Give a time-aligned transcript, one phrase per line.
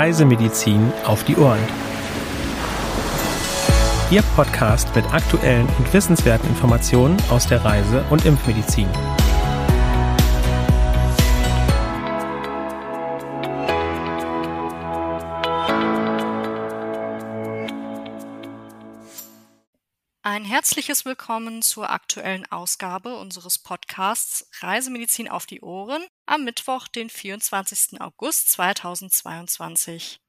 [0.00, 1.58] Reisemedizin auf die Ohren.
[4.10, 8.88] Ihr Podcast mit aktuellen und wissenswerten Informationen aus der Reise- und Impfmedizin.
[20.22, 27.08] Ein herzliches Willkommen zur aktuellen Ausgabe unseres Podcasts Reisemedizin auf die Ohren am Mittwoch, den
[27.08, 28.02] 24.
[28.02, 30.20] August 2022.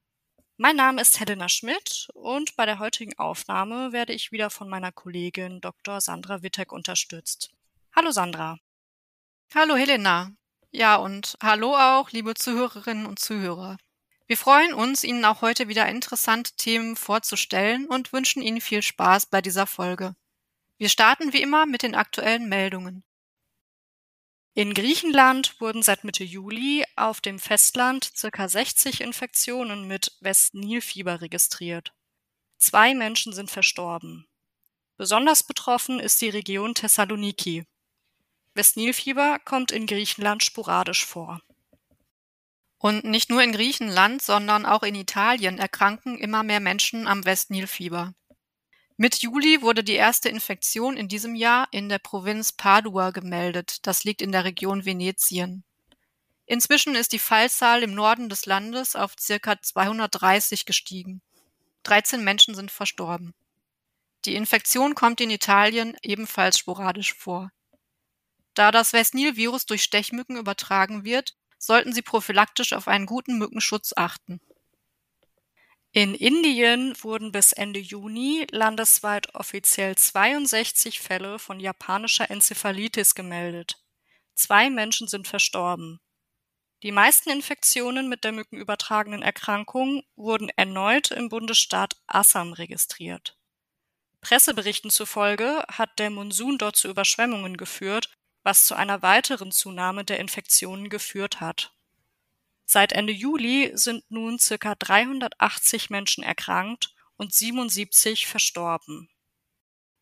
[0.56, 4.92] Mein Name ist Helena Schmidt und bei der heutigen Aufnahme werde ich wieder von meiner
[4.92, 6.00] Kollegin Dr.
[6.00, 7.50] Sandra Wittek unterstützt.
[7.94, 8.56] Hallo Sandra.
[9.54, 10.32] Hallo Helena.
[10.70, 13.76] Ja, und hallo auch, liebe Zuhörerinnen und Zuhörer.
[14.32, 19.26] Wir freuen uns, Ihnen auch heute wieder interessante Themen vorzustellen und wünschen Ihnen viel Spaß
[19.26, 20.16] bei dieser Folge.
[20.78, 23.04] Wir starten wie immer mit den aktuellen Meldungen.
[24.54, 31.92] In Griechenland wurden seit Mitte Juli auf dem Festland circa 60 Infektionen mit Westnilfieber registriert.
[32.56, 34.26] Zwei Menschen sind verstorben.
[34.96, 37.66] Besonders betroffen ist die Region Thessaloniki.
[38.54, 41.42] Westnilfieber kommt in Griechenland sporadisch vor.
[42.82, 48.12] Und nicht nur in Griechenland, sondern auch in Italien erkranken immer mehr Menschen am Westnilfieber.
[48.96, 53.86] Mit Juli wurde die erste Infektion in diesem Jahr in der Provinz Padua gemeldet.
[53.86, 55.62] Das liegt in der Region Venetien.
[56.44, 61.22] Inzwischen ist die Fallzahl im Norden des Landes auf circa 230 gestiegen.
[61.84, 63.32] 13 Menschen sind verstorben.
[64.24, 67.52] Die Infektion kommt in Italien ebenfalls sporadisch vor.
[68.54, 74.40] Da das Westnil-Virus durch Stechmücken übertragen wird, sollten Sie prophylaktisch auf einen guten Mückenschutz achten.
[75.92, 83.78] In Indien wurden bis Ende Juni landesweit offiziell 62 Fälle von japanischer Enzephalitis gemeldet.
[84.34, 86.00] Zwei Menschen sind verstorben.
[86.82, 93.36] Die meisten Infektionen mit der mückenübertragenen Erkrankung wurden erneut im Bundesstaat Assam registriert.
[94.20, 98.10] Presseberichten zufolge hat der Monsun dort zu Überschwemmungen geführt
[98.42, 101.72] was zu einer weiteren Zunahme der Infektionen geführt hat.
[102.64, 109.08] Seit Ende Juli sind nun circa 380 Menschen erkrankt und 77 verstorben.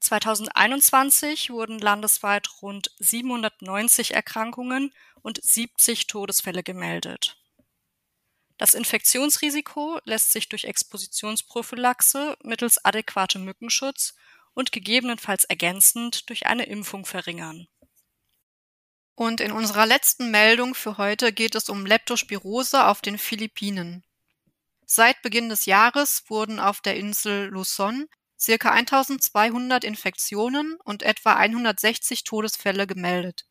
[0.00, 7.36] 2021 wurden landesweit rund 790 Erkrankungen und 70 Todesfälle gemeldet.
[8.56, 14.14] Das Infektionsrisiko lässt sich durch Expositionsprophylaxe mittels adäquatem Mückenschutz
[14.54, 17.68] und gegebenenfalls ergänzend durch eine Impfung verringern.
[19.20, 24.02] Und in unserer letzten Meldung für heute geht es um Leptospirose auf den Philippinen.
[24.86, 28.06] Seit Beginn des Jahres wurden auf der Insel Luzon
[28.38, 33.44] circa 1200 Infektionen und etwa 160 Todesfälle gemeldet.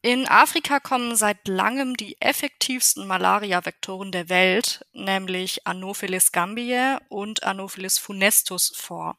[0.00, 7.98] In Afrika kommen seit langem die effektivsten Malaria-Vektoren der Welt, nämlich Anopheles gambiae und Anopheles
[7.98, 9.18] funestus vor.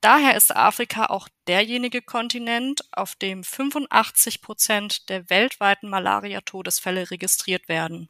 [0.00, 8.08] Daher ist Afrika auch derjenige Kontinent, auf dem 85 Prozent der weltweiten Malaria-Todesfälle registriert werden.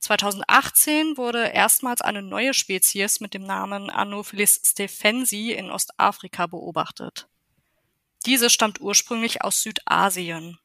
[0.00, 7.28] 2018 wurde erstmals eine neue Spezies mit dem Namen Anopheles stephensi in Ostafrika beobachtet.
[8.24, 10.58] Diese stammt ursprünglich aus Südasien.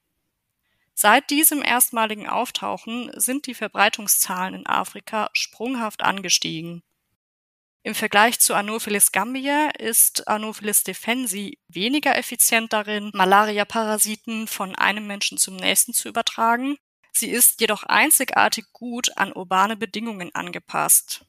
[0.94, 6.84] Seit diesem erstmaligen Auftauchen sind die Verbreitungszahlen in Afrika sprunghaft angestiegen.
[7.86, 15.38] Im Vergleich zu Anopheles gambia ist Anopheles defensi weniger effizient darin, Malaria-Parasiten von einem Menschen
[15.38, 16.78] zum nächsten zu übertragen.
[17.12, 21.26] Sie ist jedoch einzigartig gut an urbane Bedingungen angepasst.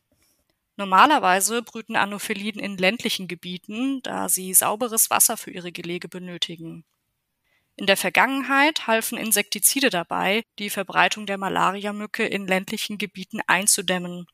[0.77, 6.85] Normalerweise brüten Anopheliden in ländlichen Gebieten, da sie sauberes Wasser für ihre Gelege benötigen.
[7.75, 14.29] In der Vergangenheit halfen Insektizide dabei, die Verbreitung der Malariamücke in ländlichen Gebieten einzudämmen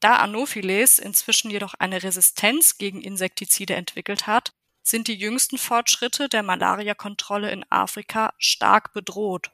[0.00, 4.52] Da Anopheles inzwischen jedoch eine Resistenz gegen Insektizide entwickelt hat,
[4.82, 9.50] sind die jüngsten Fortschritte der Malariakontrolle in Afrika stark bedroht.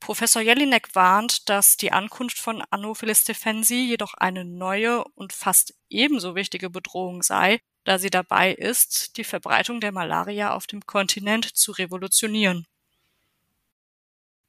[0.00, 6.34] Professor Jelinek warnt, dass die Ankunft von Anopheles stephensi jedoch eine neue und fast ebenso
[6.34, 11.72] wichtige Bedrohung sei, da sie dabei ist, die Verbreitung der Malaria auf dem Kontinent zu
[11.72, 12.66] revolutionieren.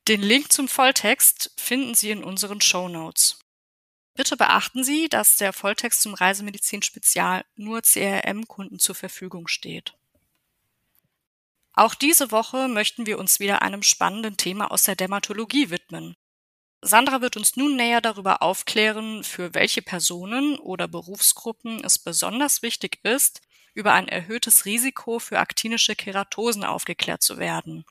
[0.07, 3.39] Den Link zum Volltext finden Sie in unseren Show Notes.
[4.17, 9.93] Bitte beachten Sie, dass der Volltext zum Reisemedizin Spezial nur CRM-Kunden zur Verfügung steht.
[11.73, 16.15] Auch diese Woche möchten wir uns wieder einem spannenden Thema aus der Dermatologie widmen.
[16.81, 22.99] Sandra wird uns nun näher darüber aufklären, für welche Personen oder Berufsgruppen es besonders wichtig
[23.03, 23.41] ist,
[23.75, 27.85] über ein erhöhtes Risiko für aktinische Keratosen aufgeklärt zu werden.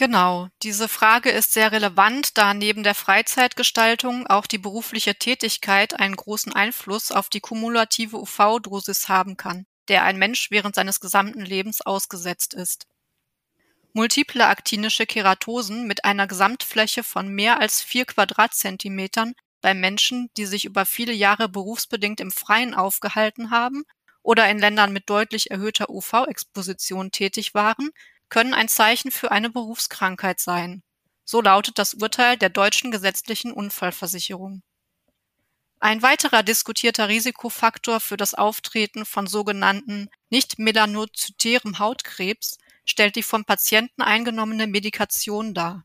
[0.00, 6.16] Genau, diese Frage ist sehr relevant, da neben der Freizeitgestaltung auch die berufliche Tätigkeit einen
[6.16, 11.82] großen Einfluss auf die kumulative UV-Dosis haben kann der ein Mensch während seines gesamten Lebens
[11.82, 12.86] ausgesetzt ist.
[13.92, 20.64] Multiple aktinische Keratosen mit einer Gesamtfläche von mehr als vier Quadratzentimetern bei Menschen, die sich
[20.64, 23.82] über viele Jahre berufsbedingt im Freien aufgehalten haben
[24.22, 27.90] oder in Ländern mit deutlich erhöhter UV-Exposition tätig waren,
[28.30, 30.82] können ein Zeichen für eine Berufskrankheit sein.
[31.24, 34.62] So lautet das Urteil der deutschen gesetzlichen Unfallversicherung.
[35.78, 44.02] Ein weiterer diskutierter Risikofaktor für das Auftreten von sogenannten nicht-melanozytärem Hautkrebs stellt die vom Patienten
[44.02, 45.84] eingenommene Medikation dar.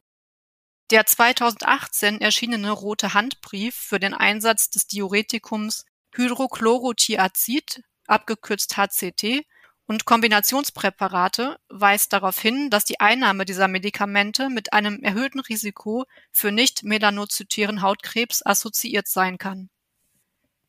[0.92, 9.46] Der 2018 erschienene Rote Handbrief für den Einsatz des Diuretikums Hydrochlorothiazid, abgekürzt HCT,
[9.88, 16.52] und Kombinationspräparate weist darauf hin, dass die Einnahme dieser Medikamente mit einem erhöhten Risiko für
[16.52, 19.70] nicht-melanozytären Hautkrebs assoziiert sein kann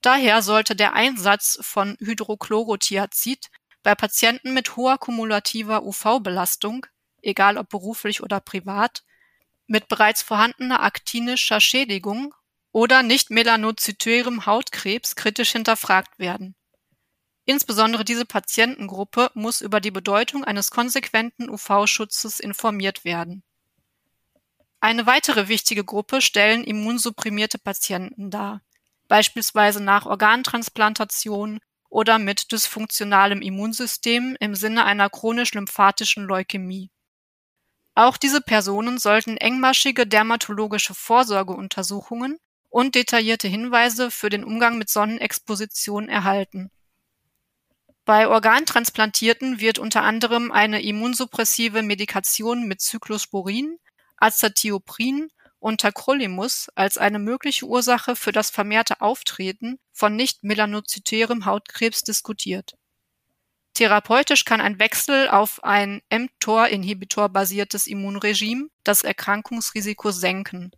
[0.06, 3.50] Daher sollte der Einsatz von Hydrochlorothiazid
[3.82, 6.86] bei Patienten mit hoher kumulativer UV-Belastung,
[7.22, 9.02] egal ob beruflich oder privat,
[9.66, 12.34] mit bereits vorhandener aktinischer Schädigung
[12.70, 16.54] oder nicht melanozytärem Hautkrebs kritisch hinterfragt werden.
[17.46, 23.42] Insbesondere diese Patientengruppe muss über die Bedeutung eines konsequenten UV-Schutzes informiert werden.
[24.80, 28.60] Eine weitere wichtige Gruppe stellen immunsupprimierte Patienten dar
[29.08, 36.90] beispielsweise nach Organtransplantation oder mit dysfunktionalem Immunsystem im Sinne einer chronisch-lymphatischen Leukämie.
[37.94, 42.38] Auch diese Personen sollten engmaschige dermatologische Vorsorgeuntersuchungen
[42.68, 46.70] und detaillierte Hinweise für den Umgang mit Sonnenexposition erhalten.
[48.06, 53.80] Bei Organtransplantierten wird unter anderem eine immunsuppressive Medikation mit Cyclosporin,
[54.16, 62.76] Azathioprin und Tacrolimus als eine mögliche Ursache für das vermehrte Auftreten von nicht-melanozytärem Hautkrebs diskutiert.
[63.74, 70.70] Therapeutisch kann ein Wechsel auf ein mTOR-Inhibitor-basiertes Immunregime das Erkrankungsrisiko senken.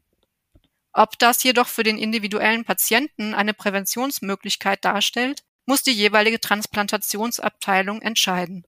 [0.94, 8.64] Ob das jedoch für den individuellen Patienten eine Präventionsmöglichkeit darstellt, muss die jeweilige Transplantationsabteilung entscheiden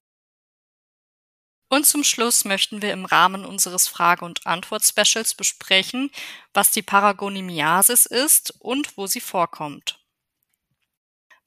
[1.71, 6.11] und zum Schluss möchten wir im Rahmen unseres Frage- und Antwort-Specials besprechen,
[6.53, 9.97] was die Paragonimiasis ist und wo sie vorkommt.